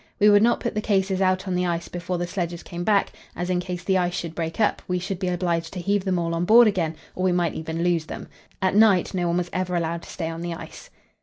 We 0.19 0.31
would 0.31 0.41
not 0.41 0.59
put 0.61 0.73
the 0.73 0.81
cases 0.81 1.21
out 1.21 1.47
on 1.47 1.53
the 1.53 1.67
ice 1.67 1.87
before 1.87 2.17
the 2.17 2.25
sledges 2.25 2.63
came 2.63 2.83
back, 2.83 3.11
as, 3.35 3.51
in 3.51 3.59
case 3.59 3.83
the 3.83 3.99
ice 3.99 4.15
should 4.15 4.33
break 4.33 4.59
up, 4.59 4.81
we 4.87 4.97
should 4.97 5.19
be 5.19 5.27
obliged 5.27 5.73
to 5.73 5.79
heave 5.79 6.05
them 6.05 6.17
all 6.17 6.33
on 6.33 6.43
board 6.43 6.65
again, 6.65 6.95
or 7.13 7.21
we 7.21 7.31
might 7.31 7.53
even 7.53 7.83
lose 7.83 8.07
them. 8.07 8.27
At 8.63 8.73
night 8.75 9.13
no 9.13 9.27
one 9.27 9.37
was 9.37 9.51
ever 9.53 9.75
allowed 9.75 10.01
to 10.01 10.09
stay 10.09 10.27
on 10.29 10.41
the 10.41 10.55
ice. 10.55 10.89